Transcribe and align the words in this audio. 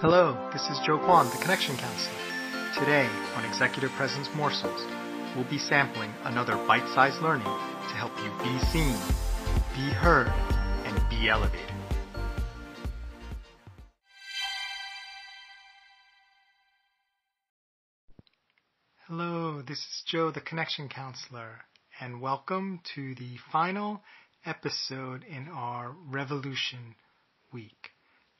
Hello, 0.00 0.48
this 0.52 0.62
is 0.70 0.78
Joe 0.86 0.96
Kwan, 0.96 1.26
the 1.26 1.42
Connection 1.42 1.76
Counselor. 1.76 2.14
Today 2.78 3.08
on 3.34 3.44
Executive 3.44 3.90
Presence 3.96 4.28
Morsels, 4.36 4.86
we'll 5.34 5.50
be 5.50 5.58
sampling 5.58 6.12
another 6.22 6.54
bite-sized 6.68 7.20
learning 7.20 7.42
to 7.42 7.94
help 7.96 8.12
you 8.18 8.30
be 8.38 8.64
seen, 8.66 8.94
be 9.74 9.92
heard, 9.92 10.28
and 10.84 11.10
be 11.10 11.28
elevated. 11.28 11.74
Hello, 19.08 19.62
this 19.62 19.78
is 19.78 20.04
Joe, 20.06 20.30
the 20.30 20.40
Connection 20.40 20.88
Counselor, 20.88 21.62
and 22.00 22.20
welcome 22.20 22.78
to 22.94 23.16
the 23.16 23.36
final 23.50 24.02
episode 24.46 25.24
in 25.24 25.48
our 25.48 25.92
Revolution 26.06 26.94
Week. 27.52 27.90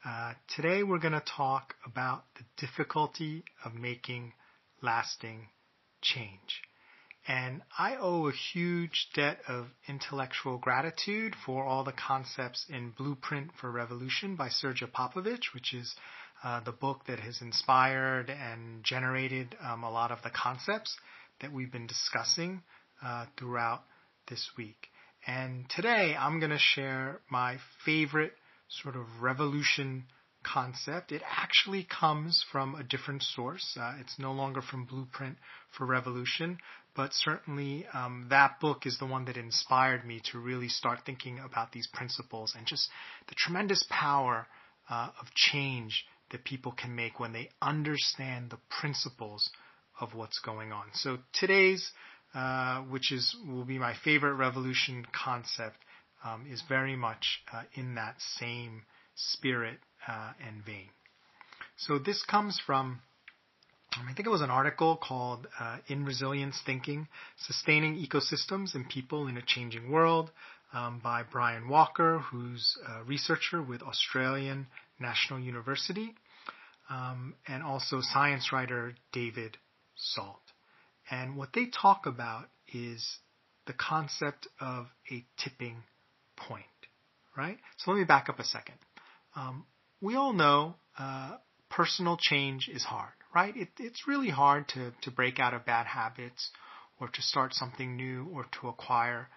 Uh, 0.05 0.33
today 0.55 0.85
we're 0.85 0.99
going 0.99 1.13
to 1.13 1.23
talk 1.37 1.75
about 1.85 2.23
the 2.37 2.45
difficulty 2.57 3.43
of 3.65 3.75
making 3.75 4.33
lasting 4.81 5.49
change. 6.01 6.63
And 7.27 7.63
I 7.77 7.97
owe 7.97 8.29
a 8.29 8.33
huge 8.33 9.09
debt 9.15 9.41
of 9.49 9.67
intellectual 9.89 10.57
gratitude 10.57 11.35
for 11.45 11.65
all 11.65 11.83
the 11.83 11.93
concepts 11.93 12.65
in 12.69 12.93
Blueprint 12.97 13.51
for 13.61 13.73
Revolution 13.73 14.37
by 14.37 14.49
Srdja 14.49 14.89
Popovic, 14.89 15.53
which 15.53 15.75
is 15.75 15.97
uh, 16.45 16.61
the 16.61 16.73
book 16.73 17.01
that 17.09 17.19
has 17.19 17.43
inspired 17.43 18.31
and 18.31 18.85
generated 18.85 19.57
um, 19.61 19.83
a 19.83 19.91
lot 19.91 20.13
of 20.13 20.23
the 20.23 20.31
concepts 20.31 20.97
that 21.41 21.53
we've 21.53 21.73
been 21.73 21.89
discussing 21.89 22.63
uh, 23.05 23.27
throughout 23.37 23.83
this 24.29 24.49
week. 24.57 24.87
And 25.27 25.69
today 25.69 26.15
I'm 26.17 26.39
going 26.39 26.53
to 26.53 26.59
share 26.59 27.21
my 27.29 27.59
favorite 27.85 28.33
sort 28.69 28.97
of 28.97 29.07
revolution 29.21 30.05
concept. 30.43 31.13
It 31.13 31.23
actually 31.29 31.85
comes 31.85 32.45
from 32.51 32.75
a 32.75 32.85
different 32.85 33.23
source. 33.23 33.77
Uh, 33.81 33.97
it's 34.01 34.19
no 34.19 34.33
longer 34.33 34.63
from 34.63 34.85
Blueprint 34.85 35.37
for 35.77 35.87
Revolution, 35.87 36.59
but 36.95 37.13
certainly 37.13 37.87
um, 37.93 38.27
that 38.31 38.61
book 38.61 38.87
is 38.87 38.99
the 38.99 39.07
one 39.07 39.25
that 39.27 39.37
inspired 39.37 40.07
me 40.07 40.21
to 40.31 40.39
really 40.39 40.69
start 40.69 41.01
thinking 41.05 41.39
about 41.39 41.73
these 41.73 41.89
principles 41.93 42.55
and 42.57 42.67
just 42.67 42.89
the 43.29 43.35
tremendous 43.37 43.85
power 43.91 44.47
uh, 44.91 45.09
of 45.21 45.27
change 45.35 46.05
that 46.31 46.45
people 46.45 46.73
can 46.73 46.95
make 46.95 47.19
when 47.19 47.33
they 47.33 47.49
understand 47.63 48.51
the 48.51 48.59
principles 48.81 49.51
of 50.01 50.15
what's 50.15 50.39
going 50.41 50.73
on. 50.73 50.85
So 50.95 51.19
today's, 51.33 51.91
uh, 52.35 52.83
which 52.83 53.13
is 53.13 53.35
will 53.47 53.65
be 53.65 53.79
my 53.79 53.95
favorite 54.05 54.35
revolution 54.35 55.07
concept, 55.13 55.77
um, 56.25 56.47
is 56.51 56.63
very 56.69 56.97
much 56.97 57.43
uh, 57.53 57.63
in 57.75 57.95
that 57.95 58.17
same 58.19 58.83
spirit 59.15 59.79
uh, 60.07 60.33
and 60.47 60.65
vein. 60.65 60.89
So 61.77 61.99
this 61.99 62.25
comes 62.25 62.61
from, 62.65 63.01
um, 63.97 64.07
I 64.09 64.15
think 64.15 64.27
it 64.27 64.31
was 64.31 64.43
an 64.43 64.51
article 64.51 64.97
called 64.97 65.47
uh, 65.61 65.79
In 65.87 66.05
Resilience 66.05 66.61
Thinking 66.65 67.09
Sustaining 67.37 67.97
Ecosystems 67.97 68.75
and 68.75 68.89
People 68.89 69.29
in 69.29 69.37
a 69.37 69.43
Changing 69.43 69.91
World 69.91 70.31
um, 70.73 71.01
by 71.03 71.23
Brian 71.23 71.69
Walker, 71.69 72.19
who's 72.19 72.77
a 72.87 73.05
researcher 73.05 73.63
with 73.63 73.83
Australian 73.83 74.67
National 75.01 75.39
University, 75.39 76.15
um, 76.91 77.35
and 77.47 77.63
also 77.63 78.01
science 78.01 78.53
writer 78.53 78.95
David 79.13 79.57
Salt. 79.95 80.43
And 81.11 81.37
what 81.37 81.53
they 81.55 81.67
talk 81.67 82.07
about 82.07 82.49
is 82.73 83.19
the 83.67 83.73
concept 83.73 84.49
of 84.61 84.87
a 85.11 85.25
tipping 85.43 85.85
point, 86.49 86.65
right? 87.37 87.59
So 87.79 87.91
let 87.91 87.99
me 87.99 88.05
back 88.05 88.29
up 88.29 88.39
a 88.39 88.45
second. 88.45 88.77
Um, 89.37 89.65
we 90.01 90.15
all 90.17 90.33
know 90.33 90.77
uh, 90.99 91.37
personal 91.69 92.17
change 92.17 92.69
is 92.73 92.85
hard, 92.85 93.13
right? 93.35 93.57
It, 93.57 93.69
it's 93.79 94.07
really 94.07 94.31
hard 94.31 94.69
to, 94.69 94.93
to 95.03 95.11
break 95.11 95.39
out 95.39 95.55
of 95.55 95.65
bad 95.65 95.87
habits 95.87 96.51
or 97.01 97.09
to 97.09 97.23
start 97.23 97.55
something 97.55 97.97
new 97.97 98.29
or 98.33 98.47
to 98.61 98.69
acquire 98.69 99.29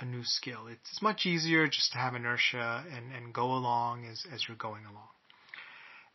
a 0.00 0.04
new 0.04 0.24
skill. 0.24 0.66
It's 0.68 1.02
much 1.02 1.26
easier 1.26 1.66
just 1.66 1.92
to 1.92 1.98
have 1.98 2.14
inertia 2.14 2.84
and, 2.94 3.12
and 3.12 3.34
go 3.34 3.52
along 3.52 4.06
as, 4.06 4.24
as 4.32 4.44
you're 4.48 4.56
going 4.56 4.84
along. 4.86 5.08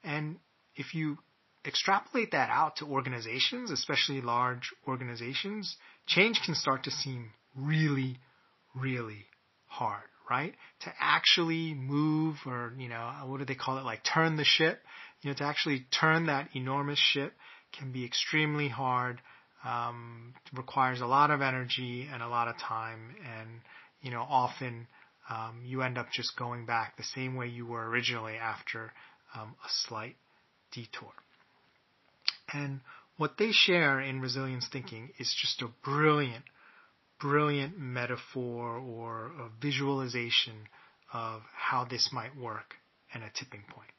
And 0.03 0.37
if 0.75 0.95
you 0.95 1.17
extrapolate 1.65 2.31
that 2.31 2.49
out 2.49 2.77
to 2.77 2.85
organizations, 2.85 3.71
especially 3.71 4.21
large 4.21 4.71
organizations, 4.87 5.75
change 6.07 6.39
can 6.45 6.55
start 6.55 6.83
to 6.83 6.91
seem 6.91 7.31
really, 7.55 8.17
really 8.75 9.25
hard, 9.65 10.03
right? 10.29 10.53
To 10.81 10.93
actually 10.99 11.73
move 11.73 12.37
or, 12.45 12.73
you 12.77 12.89
know, 12.89 13.11
what 13.25 13.39
do 13.39 13.45
they 13.45 13.55
call 13.55 13.77
it? 13.77 13.85
Like 13.85 14.01
turn 14.03 14.37
the 14.37 14.43
ship. 14.43 14.79
You 15.21 15.31
know, 15.31 15.35
to 15.37 15.43
actually 15.43 15.85
turn 15.99 16.27
that 16.27 16.49
enormous 16.53 16.99
ship 16.99 17.33
can 17.77 17.91
be 17.91 18.05
extremely 18.05 18.69
hard. 18.69 19.21
Um, 19.63 20.35
requires 20.53 21.01
a 21.01 21.07
lot 21.07 21.31
of 21.31 21.41
energy 21.41 22.07
and 22.11 22.21
a 22.21 22.27
lot 22.27 22.47
of 22.47 22.55
time 22.59 23.15
and, 23.25 23.49
you 24.01 24.11
know, 24.11 24.21
often, 24.21 24.85
um, 25.27 25.61
you 25.65 25.81
end 25.81 25.97
up 25.97 26.11
just 26.11 26.37
going 26.37 26.67
back 26.67 26.97
the 26.97 27.03
same 27.03 27.35
way 27.35 27.47
you 27.47 27.65
were 27.65 27.89
originally 27.89 28.35
after 28.35 28.91
um, 29.35 29.55
a 29.63 29.69
slight 29.87 30.15
detour. 30.71 31.11
And 32.53 32.81
what 33.17 33.37
they 33.37 33.51
share 33.51 33.99
in 33.99 34.21
resilience 34.21 34.67
thinking 34.71 35.09
is 35.17 35.33
just 35.41 35.61
a 35.61 35.67
brilliant 35.83 36.45
brilliant 37.19 37.77
metaphor 37.77 38.77
or 38.77 39.27
a 39.27 39.49
visualization 39.61 40.67
of 41.13 41.41
how 41.53 41.85
this 41.85 42.09
might 42.11 42.35
work 42.35 42.75
and 43.13 43.23
a 43.23 43.31
tipping 43.33 43.63
point. 43.69 43.91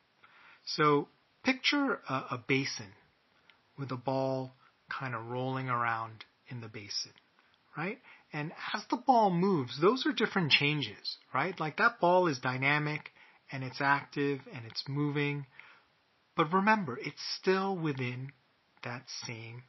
So 0.64 1.08
picture 1.44 2.00
a, 2.08 2.14
a 2.32 2.44
basin 2.46 2.92
with 3.78 3.90
a 3.90 3.96
ball 3.96 4.54
kind 4.90 5.14
of 5.14 5.26
rolling 5.26 5.68
around 5.68 6.24
in 6.48 6.60
the 6.60 6.68
basin, 6.68 7.12
right? 7.76 7.98
And 8.32 8.52
as 8.74 8.82
the 8.90 8.96
ball 8.96 9.30
moves, 9.30 9.80
those 9.80 10.06
are 10.06 10.12
different 10.12 10.52
changes, 10.52 11.16
right? 11.32 11.58
Like 11.58 11.78
that 11.78 12.00
ball 12.00 12.26
is 12.26 12.38
dynamic 12.38 13.10
and 13.50 13.62
it's 13.62 13.80
active 13.80 14.40
and 14.52 14.64
it's 14.66 14.84
moving. 14.88 15.46
But 16.36 16.52
remember, 16.52 16.98
it's 16.98 17.22
still 17.40 17.76
within 17.76 18.32
that 18.84 19.04
same 19.26 19.62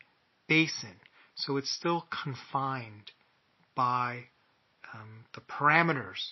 basin. 0.48 1.00
So 1.36 1.58
it's 1.58 1.72
still 1.72 2.08
confined 2.24 3.12
by 3.78 4.24
um, 4.94 5.26
the 5.36 5.42
parameters 5.42 6.32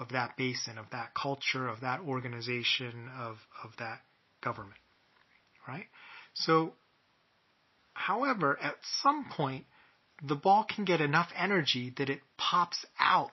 of 0.00 0.08
that 0.10 0.36
basin, 0.36 0.78
of 0.78 0.86
that 0.90 1.14
culture, 1.14 1.68
of 1.68 1.80
that 1.82 2.00
organization, 2.00 3.08
of, 3.18 3.36
of 3.62 3.70
that 3.78 4.00
government. 4.42 4.80
Right? 5.68 5.86
So, 6.34 6.72
however, 7.92 8.58
at 8.60 8.76
some 9.02 9.26
point, 9.30 9.66
the 10.26 10.34
ball 10.34 10.64
can 10.64 10.84
get 10.84 11.00
enough 11.00 11.28
energy 11.36 11.92
that 11.98 12.08
it 12.08 12.20
pops 12.38 12.84
out 12.98 13.30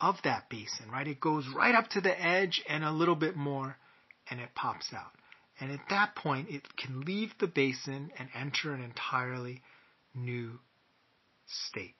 of 0.00 0.16
that 0.24 0.48
basin, 0.48 0.90
right? 0.90 1.06
It 1.06 1.20
goes 1.20 1.44
right 1.54 1.74
up 1.74 1.88
to 1.90 2.00
the 2.00 2.18
edge 2.18 2.62
and 2.68 2.84
a 2.84 2.92
little 2.92 3.16
bit 3.16 3.36
more, 3.36 3.76
and 4.30 4.40
it 4.40 4.50
pops 4.54 4.92
out. 4.94 5.12
And 5.60 5.72
at 5.72 5.80
that 5.90 6.14
point, 6.14 6.48
it 6.50 6.62
can 6.76 7.00
leave 7.00 7.32
the 7.40 7.48
basin 7.48 8.12
and 8.18 8.28
enter 8.34 8.72
an 8.72 8.82
entirely 8.82 9.62
new 10.14 10.60
state. 11.46 11.96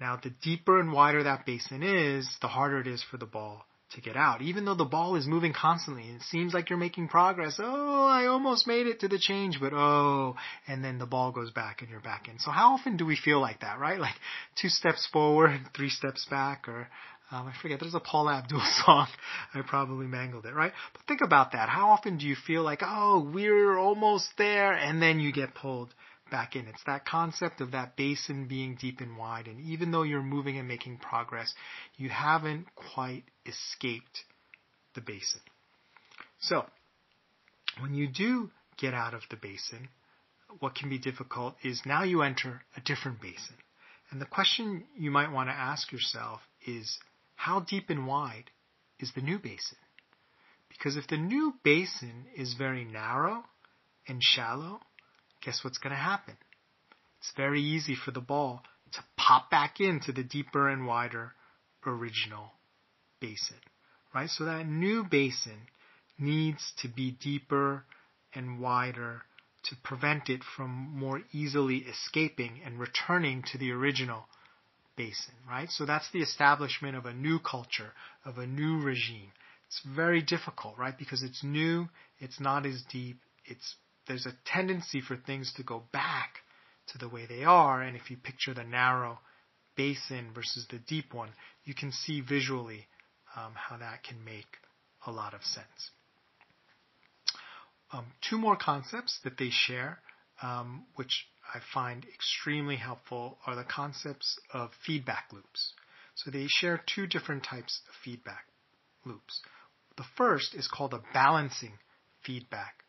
Now, 0.00 0.18
the 0.22 0.30
deeper 0.30 0.80
and 0.80 0.92
wider 0.92 1.22
that 1.24 1.44
basin 1.44 1.82
is, 1.82 2.28
the 2.40 2.48
harder 2.48 2.80
it 2.80 2.86
is 2.86 3.02
for 3.02 3.18
the 3.18 3.26
ball 3.26 3.66
to 3.92 4.00
get 4.00 4.16
out. 4.16 4.40
Even 4.40 4.64
though 4.64 4.74
the 4.74 4.84
ball 4.84 5.16
is 5.16 5.26
moving 5.26 5.52
constantly, 5.52 6.04
it 6.04 6.22
seems 6.22 6.54
like 6.54 6.70
you're 6.70 6.78
making 6.78 7.08
progress. 7.08 7.56
Oh, 7.58 8.06
I 8.06 8.26
almost 8.26 8.66
made 8.66 8.86
it 8.86 9.00
to 9.00 9.08
the 9.08 9.18
change, 9.18 9.58
but 9.60 9.72
oh, 9.72 10.36
and 10.66 10.82
then 10.82 10.98
the 10.98 11.06
ball 11.06 11.32
goes 11.32 11.50
back 11.50 11.82
and 11.82 11.90
you're 11.90 12.00
back 12.00 12.28
in. 12.28 12.38
So 12.38 12.50
how 12.50 12.74
often 12.74 12.96
do 12.96 13.04
we 13.04 13.16
feel 13.16 13.40
like 13.40 13.60
that, 13.60 13.78
right? 13.78 13.98
Like 14.10 14.14
two 14.60 14.70
steps 14.70 15.06
forward, 15.12 15.60
three 15.76 15.90
steps 15.90 16.26
back, 16.30 16.68
or 16.68 16.88
um, 17.30 17.46
I 17.46 17.52
forget. 17.60 17.78
There's 17.80 17.94
a 17.94 18.00
Paula 18.00 18.38
Abdul 18.38 18.62
song. 18.86 19.08
I 19.54 19.60
probably 19.62 20.06
mangled 20.06 20.46
it, 20.46 20.54
right? 20.54 20.72
But 20.92 21.02
think 21.06 21.20
about 21.20 21.52
that. 21.52 21.68
How 21.68 21.90
often 21.90 22.16
do 22.16 22.26
you 22.26 22.36
feel 22.46 22.62
like, 22.62 22.80
oh, 22.82 23.30
we're 23.32 23.76
almost 23.76 24.28
there, 24.38 24.72
and 24.72 25.02
then 25.02 25.20
you 25.20 25.32
get 25.32 25.54
pulled 25.54 25.92
back 26.30 26.56
in. 26.56 26.66
It's 26.66 26.84
that 26.86 27.04
concept 27.04 27.60
of 27.60 27.72
that 27.72 27.96
basin 27.96 28.46
being 28.48 28.76
deep 28.80 29.00
and 29.00 29.16
wide. 29.16 29.46
And 29.46 29.60
even 29.60 29.90
though 29.90 30.02
you're 30.02 30.22
moving 30.22 30.58
and 30.58 30.68
making 30.68 30.98
progress, 30.98 31.52
you 31.96 32.08
haven't 32.08 32.66
quite 32.74 33.24
escaped 33.46 34.24
the 34.94 35.00
basin. 35.00 35.40
So, 36.40 36.66
when 37.80 37.94
you 37.94 38.08
do 38.08 38.50
get 38.76 38.94
out 38.94 39.14
of 39.14 39.22
the 39.30 39.36
basin, 39.36 39.88
what 40.58 40.74
can 40.74 40.88
be 40.88 40.98
difficult 40.98 41.54
is 41.62 41.82
now 41.84 42.02
you 42.02 42.22
enter 42.22 42.62
a 42.76 42.80
different 42.80 43.20
basin. 43.20 43.56
And 44.10 44.20
the 44.20 44.26
question 44.26 44.84
you 44.96 45.10
might 45.10 45.30
want 45.30 45.48
to 45.48 45.54
ask 45.54 45.92
yourself 45.92 46.40
is 46.66 46.98
how 47.36 47.60
deep 47.60 47.90
and 47.90 48.06
wide 48.06 48.50
is 48.98 49.12
the 49.14 49.20
new 49.20 49.38
basin? 49.38 49.78
Because 50.68 50.96
if 50.96 51.06
the 51.06 51.16
new 51.16 51.54
basin 51.62 52.26
is 52.36 52.54
very 52.54 52.84
narrow 52.84 53.44
and 54.08 54.22
shallow, 54.22 54.80
guess 55.40 55.64
what's 55.64 55.78
going 55.78 55.94
to 55.94 56.00
happen? 56.00 56.36
It's 57.20 57.32
very 57.36 57.60
easy 57.60 57.94
for 57.94 58.10
the 58.10 58.20
ball 58.20 58.62
to 58.92 59.04
pop 59.16 59.50
back 59.50 59.80
into 59.80 60.12
the 60.12 60.22
deeper 60.24 60.68
and 60.68 60.86
wider 60.86 61.32
original 61.86 62.52
basin, 63.20 63.58
right? 64.14 64.28
So 64.28 64.44
that 64.44 64.66
new 64.66 65.04
basin 65.04 65.68
needs 66.18 66.72
to 66.78 66.88
be 66.88 67.10
deeper 67.12 67.84
and 68.34 68.60
wider 68.60 69.22
to 69.64 69.76
prevent 69.82 70.28
it 70.28 70.42
from 70.56 70.70
more 70.70 71.22
easily 71.32 71.78
escaping 71.78 72.60
and 72.64 72.78
returning 72.78 73.42
to 73.52 73.58
the 73.58 73.70
original 73.70 74.26
basin, 74.96 75.34
right? 75.48 75.70
So 75.70 75.84
that's 75.86 76.10
the 76.12 76.20
establishment 76.20 76.96
of 76.96 77.06
a 77.06 77.12
new 77.12 77.38
culture, 77.38 77.92
of 78.24 78.38
a 78.38 78.46
new 78.46 78.80
regime. 78.80 79.32
It's 79.66 79.80
very 79.84 80.22
difficult, 80.22 80.78
right? 80.78 80.96
Because 80.98 81.22
it's 81.22 81.44
new, 81.44 81.88
it's 82.18 82.40
not 82.40 82.66
as 82.66 82.82
deep, 82.90 83.20
it's 83.44 83.76
there's 84.10 84.26
a 84.26 84.36
tendency 84.44 85.00
for 85.00 85.16
things 85.16 85.52
to 85.56 85.62
go 85.62 85.84
back 85.92 86.40
to 86.88 86.98
the 86.98 87.08
way 87.08 87.26
they 87.26 87.44
are, 87.44 87.80
and 87.80 87.96
if 87.96 88.10
you 88.10 88.16
picture 88.16 88.52
the 88.52 88.64
narrow 88.64 89.20
basin 89.76 90.32
versus 90.34 90.66
the 90.68 90.80
deep 90.80 91.14
one, 91.14 91.28
you 91.64 91.74
can 91.74 91.92
see 91.92 92.20
visually 92.20 92.88
um, 93.36 93.52
how 93.54 93.76
that 93.76 94.02
can 94.02 94.24
make 94.24 94.56
a 95.06 95.12
lot 95.12 95.32
of 95.32 95.44
sense. 95.44 95.92
Um, 97.92 98.06
two 98.28 98.36
more 98.36 98.56
concepts 98.56 99.20
that 99.22 99.38
they 99.38 99.50
share, 99.50 100.00
um, 100.42 100.86
which 100.96 101.26
I 101.54 101.60
find 101.72 102.04
extremely 102.12 102.76
helpful, 102.76 103.38
are 103.46 103.54
the 103.54 103.62
concepts 103.62 104.40
of 104.52 104.70
feedback 104.84 105.26
loops. 105.32 105.72
So 106.16 106.32
they 106.32 106.46
share 106.48 106.82
two 106.92 107.06
different 107.06 107.44
types 107.44 107.80
of 107.88 107.94
feedback 108.04 108.46
loops. 109.04 109.40
The 109.96 110.04
first 110.16 110.56
is 110.56 110.66
called 110.66 110.94
a 110.94 111.02
balancing 111.14 111.78
feedback. 112.24 112.79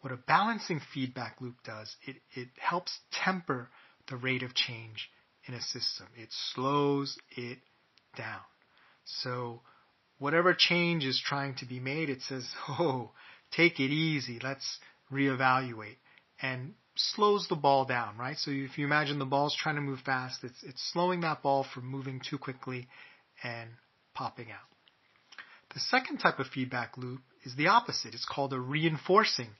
What 0.00 0.12
a 0.12 0.16
balancing 0.16 0.80
feedback 0.94 1.40
loop 1.40 1.56
does, 1.64 1.94
it, 2.06 2.16
it 2.34 2.48
helps 2.58 2.98
temper 3.12 3.68
the 4.08 4.16
rate 4.16 4.42
of 4.42 4.54
change 4.54 5.10
in 5.46 5.54
a 5.54 5.60
system. 5.60 6.06
It 6.16 6.28
slows 6.54 7.18
it 7.36 7.58
down. 8.16 8.40
So 9.04 9.60
whatever 10.18 10.54
change 10.54 11.04
is 11.04 11.20
trying 11.24 11.56
to 11.56 11.66
be 11.66 11.80
made, 11.80 12.08
it 12.08 12.22
says, 12.22 12.48
oh, 12.68 13.10
take 13.52 13.78
it 13.80 13.90
easy, 13.90 14.38
let's 14.42 14.78
reevaluate. 15.12 15.96
And 16.40 16.74
slows 16.96 17.46
the 17.48 17.56
ball 17.56 17.84
down, 17.84 18.16
right? 18.16 18.36
So 18.38 18.50
if 18.50 18.78
you 18.78 18.86
imagine 18.86 19.18
the 19.18 19.24
ball's 19.24 19.56
trying 19.56 19.76
to 19.76 19.80
move 19.82 20.00
fast, 20.00 20.42
it's, 20.42 20.62
it's 20.62 20.82
slowing 20.92 21.20
that 21.20 21.42
ball 21.42 21.66
from 21.74 21.86
moving 21.86 22.20
too 22.28 22.38
quickly 22.38 22.88
and 23.42 23.70
popping 24.14 24.50
out. 24.50 24.68
The 25.74 25.80
second 25.80 26.18
type 26.18 26.38
of 26.38 26.46
feedback 26.48 26.96
loop 26.96 27.20
is 27.44 27.54
the 27.54 27.68
opposite. 27.68 28.14
It's 28.14 28.26
called 28.26 28.52
a 28.52 28.58
reinforcing 28.58 29.50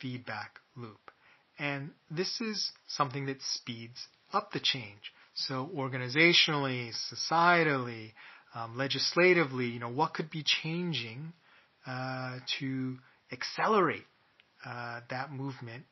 feedback 0.00 0.58
loop. 0.76 1.10
And 1.58 1.90
this 2.10 2.40
is 2.40 2.70
something 2.86 3.26
that 3.26 3.40
speeds 3.42 4.06
up 4.32 4.52
the 4.52 4.60
change. 4.60 5.12
So 5.34 5.70
organizationally, 5.74 6.92
societally, 7.12 8.12
um, 8.54 8.76
legislatively, 8.76 9.66
you 9.66 9.80
know, 9.80 9.90
what 9.90 10.14
could 10.14 10.30
be 10.30 10.42
changing 10.44 11.32
uh, 11.86 12.38
to 12.58 12.96
accelerate 13.32 14.06
uh, 14.64 15.00
that 15.10 15.30
movement 15.30 15.84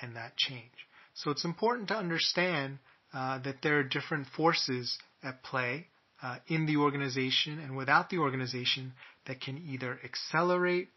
and 0.00 0.16
that 0.16 0.36
change. 0.36 0.70
So 1.14 1.30
it's 1.30 1.44
important 1.44 1.88
to 1.88 1.96
understand 1.96 2.78
uh, 3.12 3.38
that 3.40 3.56
there 3.62 3.78
are 3.78 3.82
different 3.82 4.26
forces 4.36 4.98
at 5.22 5.42
play 5.42 5.86
uh, 6.22 6.36
in 6.46 6.66
the 6.66 6.76
organization 6.76 7.58
and 7.58 7.76
without 7.76 8.10
the 8.10 8.18
organization 8.18 8.92
that 9.26 9.40
can 9.40 9.58
either 9.58 9.98
accelerate 10.04 10.88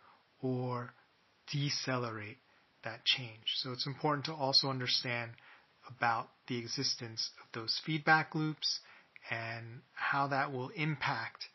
or 0.42 0.94
decelerate 1.52 2.38
that 2.84 3.06
change. 3.06 3.56
So 3.58 3.72
it's 3.72 3.88
important 3.88 4.26
to 4.26 4.34
also 4.34 4.70
understand 4.70 5.32
about 5.88 6.30
the 6.48 6.58
existence 6.58 7.30
of 7.42 7.48
those 7.54 7.82
feedback 7.86 8.36
loops 8.36 8.80
and 9.30 9.82
how 9.94 10.28
that 10.28 10.52
will 10.52 10.70
impact 10.70 11.46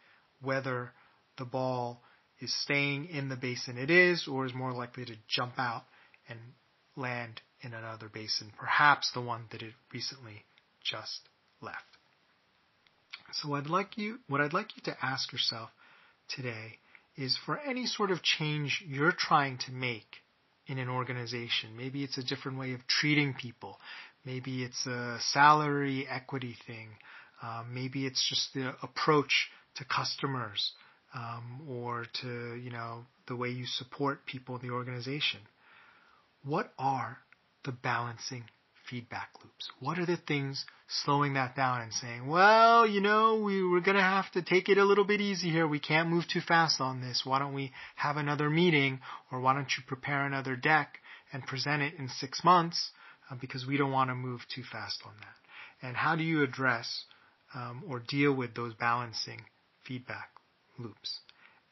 whether 0.40 0.92
the 1.38 1.44
ball 1.44 2.02
is 2.40 2.54
staying 2.62 3.06
in 3.06 3.28
the 3.28 3.36
basin 3.36 3.76
it 3.76 3.90
is 3.90 4.28
or 4.28 4.46
is 4.46 4.54
more 4.54 4.72
likely 4.72 5.04
to 5.04 5.14
jump 5.28 5.54
out 5.58 5.84
and 6.28 6.38
land 6.96 7.40
in 7.62 7.74
another 7.74 8.08
basin, 8.08 8.52
perhaps 8.58 9.10
the 9.12 9.20
one 9.20 9.44
that 9.50 9.62
it 9.62 9.74
recently 9.92 10.44
just 10.82 11.20
left. 11.60 11.84
So 13.32 13.54
I'd 13.54 13.66
like 13.66 13.98
you, 13.98 14.18
what 14.28 14.40
I'd 14.40 14.52
like 14.52 14.76
you 14.76 14.82
to 14.84 14.96
ask 15.04 15.32
yourself 15.32 15.70
today 16.28 16.78
is 17.16 17.36
for 17.44 17.58
any 17.58 17.86
sort 17.86 18.10
of 18.10 18.22
change 18.22 18.82
you're 18.86 19.12
trying 19.12 19.58
to 19.58 19.72
make 19.72 20.06
in 20.68 20.78
an 20.78 20.88
organization. 20.88 21.70
Maybe 21.76 22.04
it's 22.04 22.18
a 22.18 22.22
different 22.22 22.58
way 22.58 22.72
of 22.74 22.86
treating 22.86 23.34
people. 23.34 23.78
Maybe 24.24 24.62
it's 24.62 24.86
a 24.86 25.18
salary 25.32 26.06
equity 26.08 26.56
thing. 26.66 26.90
Um, 27.42 27.72
maybe 27.72 28.06
it's 28.06 28.24
just 28.28 28.52
the 28.54 28.74
approach 28.82 29.48
to 29.76 29.84
customers 29.84 30.72
um, 31.14 31.62
or 31.68 32.06
to 32.20 32.54
you 32.56 32.70
know 32.70 33.06
the 33.26 33.36
way 33.36 33.48
you 33.48 33.64
support 33.66 34.26
people 34.26 34.56
in 34.56 34.66
the 34.66 34.74
organization. 34.74 35.40
What 36.44 36.72
are 36.78 37.18
the 37.64 37.72
balancing 37.72 38.44
feedback 38.88 39.30
loops? 39.42 39.70
What 39.80 39.98
are 39.98 40.06
the 40.06 40.16
things 40.16 40.64
slowing 40.88 41.34
that 41.34 41.54
down 41.54 41.82
and 41.82 41.92
saying, 41.92 42.26
well, 42.26 42.86
you 42.86 43.00
know, 43.00 43.40
we, 43.44 43.62
we're 43.62 43.80
going 43.80 43.96
to 43.96 44.02
have 44.02 44.30
to 44.32 44.42
take 44.42 44.68
it 44.68 44.78
a 44.78 44.84
little 44.84 45.04
bit 45.04 45.20
easy 45.20 45.50
here. 45.50 45.66
We 45.66 45.80
can't 45.80 46.08
move 46.08 46.24
too 46.26 46.40
fast 46.40 46.80
on 46.80 47.00
this. 47.00 47.22
Why 47.24 47.38
don't 47.38 47.54
we 47.54 47.72
have 47.96 48.16
another 48.16 48.48
meeting 48.48 49.00
or 49.30 49.40
why 49.40 49.54
don't 49.54 49.70
you 49.76 49.82
prepare 49.86 50.24
another 50.26 50.56
deck 50.56 50.98
and 51.32 51.46
present 51.46 51.82
it 51.82 51.94
in 51.98 52.08
six 52.08 52.42
months 52.42 52.90
uh, 53.30 53.36
because 53.40 53.66
we 53.66 53.76
don't 53.76 53.92
want 53.92 54.10
to 54.10 54.14
move 54.14 54.40
too 54.54 54.62
fast 54.70 55.02
on 55.04 55.12
that. 55.20 55.86
And 55.86 55.96
how 55.96 56.16
do 56.16 56.24
you 56.24 56.42
address 56.42 57.04
um, 57.54 57.84
or 57.88 58.00
deal 58.00 58.32
with 58.32 58.54
those 58.54 58.74
balancing 58.74 59.42
feedback 59.86 60.30
loops? 60.78 61.20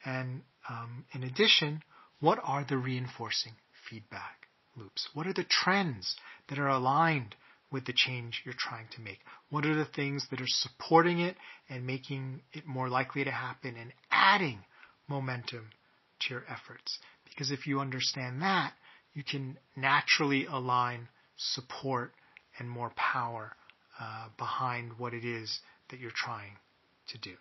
And 0.04 0.42
um, 0.68 1.04
in 1.12 1.22
addition, 1.22 1.82
what 2.20 2.38
are 2.42 2.64
the 2.68 2.76
reinforcing 2.76 3.52
feedback 3.88 4.46
loops? 4.76 5.08
What 5.14 5.26
are 5.26 5.32
the 5.32 5.44
trends 5.44 6.16
that 6.48 6.58
are 6.58 6.68
aligned 6.68 7.34
with 7.70 7.84
the 7.84 7.92
change 7.92 8.42
you're 8.44 8.54
trying 8.56 8.86
to 8.94 9.00
make? 9.00 9.18
What 9.50 9.66
are 9.66 9.74
the 9.74 9.84
things 9.84 10.26
that 10.30 10.40
are 10.40 10.46
supporting 10.46 11.20
it 11.20 11.36
and 11.68 11.86
making 11.86 12.42
it 12.52 12.66
more 12.66 12.88
likely 12.88 13.24
to 13.24 13.30
happen 13.30 13.76
and 13.76 13.92
adding 14.10 14.60
momentum 15.08 15.70
to 16.20 16.34
your 16.34 16.44
efforts? 16.48 16.98
Because 17.24 17.50
if 17.50 17.66
you 17.66 17.80
understand 17.80 18.42
that, 18.42 18.72
you 19.12 19.24
can 19.24 19.58
naturally 19.76 20.46
align 20.46 21.08
support 21.36 22.12
and 22.58 22.68
more 22.68 22.92
power 22.96 23.56
uh, 24.00 24.28
behind 24.38 24.92
what 24.98 25.14
it 25.14 25.24
is 25.24 25.60
that 25.90 26.00
you're 26.00 26.10
trying 26.14 26.52
to 27.08 27.18
do. 27.18 27.34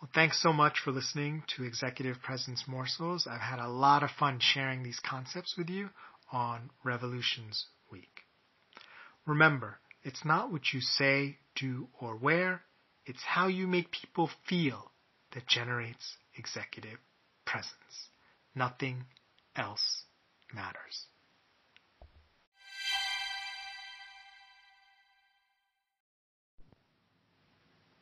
Well, 0.00 0.10
thanks 0.14 0.42
so 0.42 0.52
much 0.52 0.80
for 0.84 0.90
listening 0.90 1.44
to 1.56 1.64
Executive 1.64 2.20
Presence 2.22 2.64
Morsels. 2.66 3.26
I've 3.30 3.40
had 3.40 3.58
a 3.58 3.68
lot 3.68 4.02
of 4.02 4.10
fun 4.18 4.38
sharing 4.40 4.82
these 4.82 5.00
concepts 5.00 5.54
with 5.56 5.70
you 5.70 5.88
on 6.32 6.70
Revolutions 6.84 7.66
Week. 7.90 8.20
Remember, 9.26 9.78
it's 10.02 10.24
not 10.24 10.52
what 10.52 10.72
you 10.72 10.80
say, 10.80 11.38
do, 11.56 11.88
or 12.00 12.16
wear, 12.16 12.62
it's 13.06 13.22
how 13.22 13.48
you 13.48 13.66
make 13.66 13.90
people 13.90 14.30
feel 14.48 14.90
that 15.32 15.46
generates 15.46 16.16
executive 16.36 16.98
presence. 17.44 18.08
Nothing 18.54 19.04
else 19.56 20.04
matters. 20.52 21.06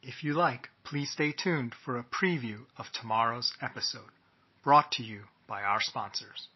If 0.02 0.24
you 0.24 0.34
like, 0.34 0.68
please 0.84 1.12
stay 1.12 1.32
tuned 1.32 1.74
for 1.84 1.96
a 1.96 2.04
preview 2.04 2.66
of 2.76 2.86
tomorrow's 2.92 3.52
episode, 3.62 4.10
brought 4.64 4.90
to 4.92 5.04
you 5.04 5.22
by 5.46 5.62
our 5.62 5.80
sponsors. 5.80 6.48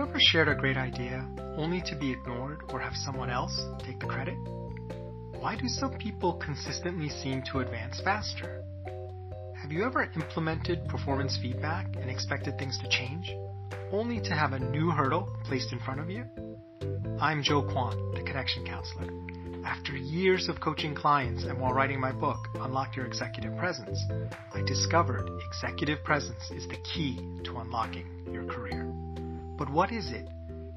You 0.00 0.06
ever 0.06 0.18
shared 0.18 0.48
a 0.48 0.54
great 0.54 0.78
idea 0.78 1.28
only 1.58 1.82
to 1.82 1.94
be 1.94 2.10
ignored 2.10 2.62
or 2.70 2.80
have 2.80 2.94
someone 2.94 3.28
else 3.28 3.60
take 3.84 4.00
the 4.00 4.06
credit? 4.06 4.36
Why 5.38 5.56
do 5.60 5.68
some 5.68 5.98
people 5.98 6.40
consistently 6.42 7.10
seem 7.10 7.42
to 7.52 7.58
advance 7.58 8.00
faster? 8.02 8.64
Have 9.60 9.70
you 9.70 9.84
ever 9.84 10.10
implemented 10.14 10.88
performance 10.88 11.38
feedback 11.42 11.86
and 11.96 12.08
expected 12.08 12.58
things 12.58 12.78
to 12.78 12.88
change? 12.88 13.30
only 13.92 14.20
to 14.20 14.34
have 14.34 14.52
a 14.52 14.58
new 14.58 14.88
hurdle 14.90 15.28
placed 15.44 15.72
in 15.72 15.80
front 15.80 15.98
of 16.00 16.08
you? 16.08 16.24
I'm 17.20 17.42
Joe 17.42 17.62
Kwan, 17.62 18.12
the 18.14 18.22
Connection 18.22 18.64
Counselor. 18.64 19.08
After 19.66 19.96
years 19.96 20.48
of 20.48 20.60
coaching 20.60 20.94
clients 20.94 21.42
and 21.42 21.60
while 21.60 21.72
writing 21.72 22.00
my 22.00 22.12
book, 22.12 22.38
Unlock 22.54 22.96
Your 22.96 23.06
Executive 23.06 23.56
Presence, 23.58 24.00
I 24.54 24.62
discovered 24.62 25.28
executive 25.48 26.04
presence 26.04 26.50
is 26.52 26.68
the 26.68 26.78
key 26.94 27.16
to 27.44 27.58
unlocking 27.58 28.06
your 28.32 28.44
career. 28.44 28.94
But 29.60 29.68
what 29.68 29.92
is 29.92 30.10
it? 30.10 30.26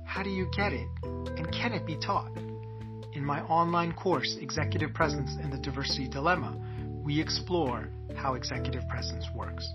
How 0.04 0.24
do 0.24 0.30
you 0.30 0.52
get 0.54 0.74
it? 0.74 0.90
And 1.04 1.50
can 1.54 1.72
it 1.72 1.86
be 1.86 1.96
taught? 1.96 2.36
In 3.14 3.24
my 3.24 3.42
online 3.44 3.94
course, 3.94 4.36
Executive 4.42 4.94
Presence 4.94 5.38
and 5.42 5.54
the 5.54 5.58
Diversity 5.58 6.10
Dilemma, 6.10 6.54
we 7.02 7.22
explore 7.22 7.88
how 8.14 8.34
executive 8.34 8.86
presence 8.90 9.26
works. 9.34 9.74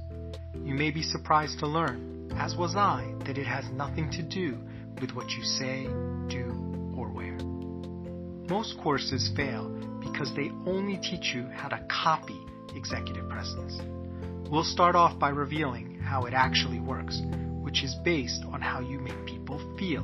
You 0.53 0.75
may 0.75 0.91
be 0.91 1.01
surprised 1.01 1.59
to 1.61 1.67
learn 1.67 2.31
as 2.37 2.55
was 2.55 2.77
I, 2.77 3.15
that 3.25 3.39
it 3.39 3.47
has 3.47 3.65
nothing 3.71 4.11
to 4.11 4.23
do 4.23 4.59
with 5.01 5.13
what 5.13 5.31
you 5.31 5.43
say, 5.43 5.85
do, 6.29 6.93
or 6.95 7.09
wear. 7.09 7.39
Most 8.51 8.79
courses 8.83 9.31
fail 9.35 9.71
because 10.05 10.35
they 10.37 10.51
only 10.67 10.99
teach 10.99 11.35
you 11.35 11.49
how 11.55 11.69
to 11.69 11.83
copy 11.89 12.39
executive 12.77 13.27
presence. 13.31 13.81
We'll 14.51 14.65
start 14.65 14.95
off 14.95 15.19
by 15.19 15.31
revealing 15.31 15.99
how 15.99 16.27
it 16.27 16.35
actually 16.35 16.81
works, 16.81 17.23
which 17.69 17.85
is 17.85 17.97
based 17.97 18.45
on 18.51 18.63
how 18.63 18.81
you 18.81 18.99
make 18.99 19.27
people 19.27 19.61
feel. 19.79 20.03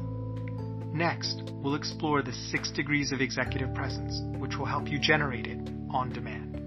Next, 0.93 1.51
we'll 1.63 1.77
explore 1.77 2.21
the 2.21 2.35
six 2.53 2.71
degrees 2.71 3.11
of 3.11 3.23
executive 3.23 3.75
presence, 3.75 4.21
which 4.39 4.59
will 4.59 4.67
help 4.67 4.87
you 4.87 4.99
generate 4.99 5.47
it 5.47 5.67
on 5.89 6.13
demand. 6.13 6.61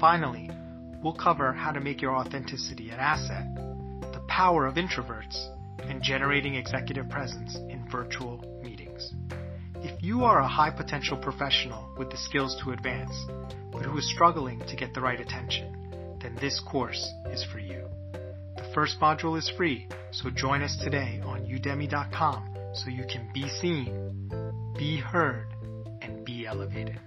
Finally, 0.00 0.50
we'll 1.00 1.14
cover 1.14 1.52
how 1.52 1.70
to 1.70 1.78
make 1.78 2.02
your 2.02 2.16
authenticity 2.16 2.90
an 2.90 2.98
asset, 2.98 3.54
the 4.12 4.20
power 4.26 4.66
of 4.66 4.74
introverts, 4.74 5.46
and 5.88 6.02
generating 6.02 6.56
executive 6.56 7.08
presence 7.08 7.54
in 7.54 7.88
virtual 7.88 8.60
meetings. 8.64 9.14
If 9.76 10.02
you 10.02 10.24
are 10.24 10.40
a 10.40 10.48
high 10.48 10.72
potential 10.72 11.16
professional 11.16 11.88
with 11.96 12.10
the 12.10 12.16
skills 12.16 12.60
to 12.64 12.72
advance, 12.72 13.14
but 13.70 13.82
who 13.82 13.96
is 13.96 14.10
struggling 14.12 14.58
to 14.66 14.74
get 14.74 14.92
the 14.92 15.00
right 15.00 15.20
attention, 15.20 16.18
then 16.20 16.36
this 16.40 16.58
course 16.58 17.12
is 17.26 17.44
for 17.44 17.60
you. 17.60 17.86
First 18.76 19.00
module 19.00 19.38
is 19.38 19.48
free, 19.56 19.88
so 20.10 20.28
join 20.28 20.60
us 20.60 20.76
today 20.76 21.22
on 21.24 21.46
udemy.com 21.46 22.74
so 22.74 22.90
you 22.90 23.04
can 23.10 23.26
be 23.32 23.48
seen, 23.48 24.28
be 24.76 24.98
heard, 24.98 25.46
and 26.02 26.22
be 26.26 26.46
elevated. 26.46 27.00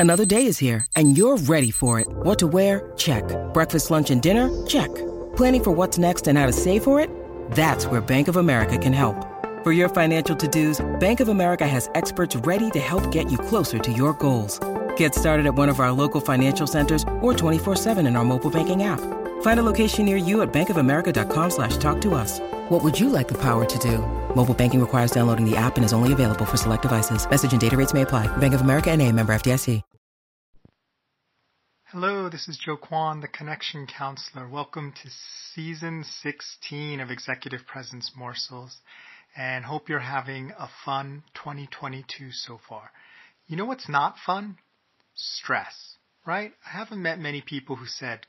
Another 0.00 0.24
day 0.24 0.46
is 0.46 0.58
here, 0.58 0.84
and 0.96 1.16
you're 1.16 1.36
ready 1.36 1.70
for 1.70 2.00
it. 2.00 2.08
What 2.08 2.40
to 2.40 2.48
wear? 2.48 2.90
Check. 2.96 3.22
Breakfast, 3.54 3.92
lunch, 3.92 4.10
and 4.10 4.20
dinner? 4.20 4.50
Check. 4.66 4.92
Planning 5.36 5.62
for 5.62 5.70
what's 5.70 5.98
next 5.98 6.26
and 6.26 6.36
how 6.36 6.46
to 6.46 6.52
save 6.52 6.82
for 6.82 6.98
it? 6.98 7.10
That's 7.52 7.86
where 7.86 8.00
Bank 8.00 8.26
of 8.26 8.38
America 8.38 8.76
can 8.76 8.92
help. 8.92 9.24
For 9.62 9.70
your 9.70 9.88
financial 9.88 10.34
to-dos, 10.34 10.84
Bank 10.98 11.20
of 11.20 11.28
America 11.28 11.64
has 11.64 11.88
experts 11.94 12.34
ready 12.34 12.72
to 12.72 12.80
help 12.80 13.08
get 13.12 13.30
you 13.30 13.38
closer 13.38 13.78
to 13.78 13.92
your 13.92 14.14
goals. 14.14 14.58
Get 14.98 15.14
started 15.14 15.46
at 15.46 15.54
one 15.54 15.68
of 15.68 15.78
our 15.78 15.92
local 15.92 16.20
financial 16.20 16.66
centers 16.66 17.02
or 17.20 17.32
24-7 17.32 18.06
in 18.06 18.16
our 18.16 18.24
mobile 18.24 18.50
banking 18.50 18.82
app. 18.82 19.00
Find 19.42 19.60
a 19.60 19.62
location 19.62 20.04
near 20.04 20.16
you 20.16 20.42
at 20.42 20.52
bankofamerica.com 20.52 21.50
slash 21.50 21.76
talk 21.76 22.00
to 22.02 22.14
us. 22.14 22.40
What 22.68 22.82
would 22.84 22.98
you 22.98 23.08
like 23.08 23.28
the 23.28 23.38
power 23.38 23.64
to 23.64 23.78
do? 23.78 23.98
Mobile 24.34 24.54
banking 24.54 24.80
requires 24.80 25.10
downloading 25.10 25.48
the 25.48 25.56
app 25.56 25.76
and 25.76 25.84
is 25.84 25.92
only 25.92 26.12
available 26.12 26.44
for 26.44 26.56
select 26.56 26.82
devices. 26.82 27.28
Message 27.28 27.50
and 27.52 27.60
data 27.60 27.76
rates 27.76 27.94
may 27.94 28.02
apply. 28.02 28.26
Bank 28.38 28.54
of 28.54 28.60
America 28.60 28.90
and 28.90 29.02
a 29.02 29.10
member 29.10 29.32
FDIC. 29.32 29.82
Hello, 31.92 32.28
this 32.28 32.48
is 32.48 32.58
Joe 32.58 32.76
Kwan, 32.76 33.20
the 33.20 33.28
Connection 33.28 33.86
Counselor. 33.86 34.46
Welcome 34.46 34.92
to 35.02 35.08
season 35.54 36.04
16 36.04 37.00
of 37.00 37.10
Executive 37.10 37.64
Presence 37.66 38.10
Morsels 38.14 38.82
and 39.34 39.64
hope 39.64 39.88
you're 39.88 40.00
having 40.00 40.52
a 40.58 40.68
fun 40.84 41.22
2022 41.34 42.30
so 42.32 42.60
far. 42.68 42.90
You 43.46 43.56
know 43.56 43.64
what's 43.64 43.88
not 43.88 44.16
fun? 44.26 44.58
Stress, 45.20 45.96
right? 46.24 46.52
I 46.64 46.78
haven't 46.78 47.02
met 47.02 47.18
many 47.18 47.42
people 47.42 47.74
who 47.74 47.86
said, 47.86 48.20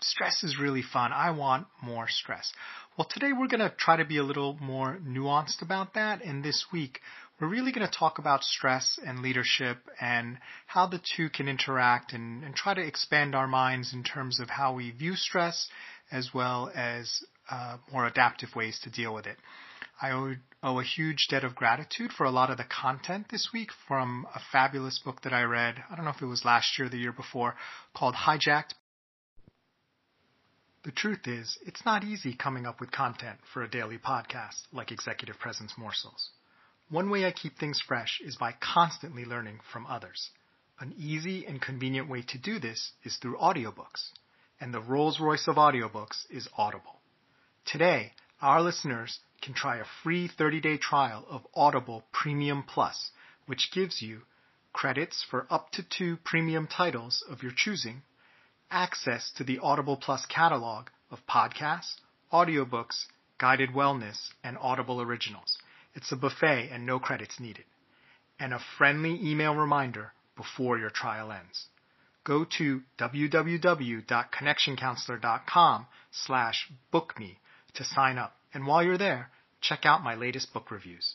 stress 0.00 0.42
is 0.42 0.58
really 0.58 0.82
fun. 0.82 1.12
I 1.12 1.32
want 1.32 1.66
more 1.82 2.08
stress. 2.08 2.50
Well, 2.96 3.06
today 3.10 3.32
we're 3.32 3.46
going 3.46 3.60
to 3.60 3.74
try 3.76 3.96
to 3.96 4.06
be 4.06 4.16
a 4.16 4.22
little 4.22 4.56
more 4.58 4.98
nuanced 5.06 5.60
about 5.60 5.92
that. 5.94 6.24
And 6.24 6.42
this 6.42 6.64
week, 6.72 7.00
we're 7.38 7.48
really 7.48 7.72
going 7.72 7.86
to 7.86 7.98
talk 7.98 8.18
about 8.18 8.42
stress 8.42 8.98
and 9.04 9.20
leadership 9.20 9.78
and 10.00 10.38
how 10.66 10.86
the 10.86 11.00
two 11.16 11.28
can 11.28 11.46
interact 11.46 12.14
and, 12.14 12.42
and 12.42 12.54
try 12.54 12.72
to 12.72 12.86
expand 12.86 13.34
our 13.34 13.46
minds 13.46 13.92
in 13.92 14.02
terms 14.02 14.40
of 14.40 14.48
how 14.48 14.72
we 14.72 14.92
view 14.92 15.16
stress 15.16 15.68
as 16.10 16.30
well 16.32 16.72
as 16.74 17.22
uh, 17.50 17.76
more 17.92 18.06
adaptive 18.06 18.54
ways 18.56 18.80
to 18.84 18.90
deal 18.90 19.12
with 19.12 19.26
it. 19.26 19.36
I 20.00 20.10
owe, 20.12 20.34
owe 20.62 20.80
a 20.80 20.84
huge 20.84 21.26
debt 21.28 21.44
of 21.44 21.54
gratitude 21.54 22.12
for 22.12 22.24
a 22.24 22.30
lot 22.30 22.50
of 22.50 22.56
the 22.56 22.64
content 22.64 23.26
this 23.30 23.50
week 23.52 23.70
from 23.86 24.26
a 24.34 24.40
fabulous 24.52 24.98
book 24.98 25.22
that 25.22 25.32
I 25.32 25.42
read. 25.42 25.82
I 25.90 25.96
don't 25.96 26.04
know 26.04 26.12
if 26.12 26.22
it 26.22 26.26
was 26.26 26.44
last 26.44 26.78
year 26.78 26.86
or 26.86 26.90
the 26.90 26.98
year 26.98 27.12
before 27.12 27.56
called 27.94 28.14
Hijacked 28.14 28.74
the 30.82 30.92
truth 30.92 31.28
is, 31.28 31.58
it's 31.66 31.84
not 31.84 32.04
easy 32.04 32.34
coming 32.34 32.64
up 32.64 32.80
with 32.80 32.90
content 32.90 33.38
for 33.52 33.62
a 33.62 33.68
daily 33.70 33.98
podcast 33.98 34.62
like 34.72 34.90
Executive 34.90 35.38
Presence 35.38 35.74
Morsels. 35.76 36.30
One 36.88 37.10
way 37.10 37.26
I 37.26 37.32
keep 37.32 37.58
things 37.58 37.82
fresh 37.86 38.18
is 38.24 38.36
by 38.36 38.54
constantly 38.60 39.26
learning 39.26 39.60
from 39.72 39.86
others. 39.86 40.30
An 40.78 40.94
easy 40.96 41.44
and 41.44 41.60
convenient 41.60 42.08
way 42.08 42.22
to 42.28 42.38
do 42.38 42.58
this 42.58 42.92
is 43.04 43.16
through 43.16 43.36
audiobooks, 43.36 44.08
and 44.58 44.72
the 44.72 44.80
Rolls 44.80 45.20
Royce 45.20 45.46
of 45.48 45.56
audiobooks 45.56 46.24
is 46.30 46.48
Audible. 46.56 47.02
Today, 47.66 48.12
our 48.40 48.62
listeners 48.62 49.20
can 49.42 49.54
try 49.54 49.78
a 49.78 49.84
free 50.02 50.28
30-day 50.28 50.78
trial 50.78 51.24
of 51.28 51.46
Audible 51.54 52.04
Premium 52.12 52.62
Plus, 52.62 53.10
which 53.46 53.70
gives 53.72 54.02
you 54.02 54.22
credits 54.72 55.24
for 55.28 55.46
up 55.50 55.70
to 55.72 55.82
two 55.82 56.16
premium 56.24 56.66
titles 56.66 57.24
of 57.28 57.42
your 57.42 57.52
choosing 57.54 58.02
access 58.70 59.30
to 59.36 59.44
the 59.44 59.58
Audible 59.58 59.96
Plus 59.96 60.24
catalog 60.26 60.88
of 61.10 61.18
podcasts, 61.26 61.96
audiobooks, 62.32 63.06
guided 63.38 63.70
wellness, 63.70 64.28
and 64.44 64.56
Audible 64.60 65.02
originals. 65.02 65.58
It's 65.94 66.12
a 66.12 66.16
buffet 66.16 66.68
and 66.70 66.86
no 66.86 67.00
credits 67.00 67.40
needed. 67.40 67.64
And 68.38 68.54
a 68.54 68.60
friendly 68.78 69.18
email 69.22 69.54
reminder 69.54 70.12
before 70.36 70.78
your 70.78 70.90
trial 70.90 71.32
ends. 71.32 71.66
Go 72.24 72.46
to 72.58 72.82
www.connectioncounselor.com 72.98 75.86
slash 76.12 76.70
bookme 76.92 77.36
to 77.74 77.84
sign 77.84 78.18
up. 78.18 78.36
And 78.52 78.66
while 78.66 78.82
you're 78.82 78.98
there, 78.98 79.30
check 79.60 79.84
out 79.84 80.02
my 80.02 80.14
latest 80.14 80.52
book 80.52 80.70
reviews. 80.70 81.14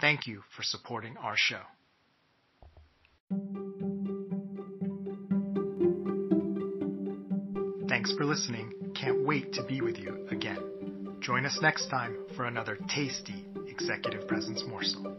Thank 0.00 0.26
you 0.26 0.42
for 0.54 0.62
supporting 0.62 1.16
our 1.16 1.36
show. 1.36 1.62
Thanks 7.88 8.12
for 8.12 8.24
listening. 8.24 8.72
Can't 8.94 9.24
wait 9.24 9.54
to 9.54 9.62
be 9.62 9.80
with 9.80 9.98
you 9.98 10.26
again. 10.30 11.16
Join 11.20 11.46
us 11.46 11.58
next 11.62 11.88
time 11.88 12.16
for 12.36 12.44
another 12.44 12.78
tasty 12.88 13.44
executive 13.68 14.28
presence 14.28 14.62
morsel. 14.68 15.16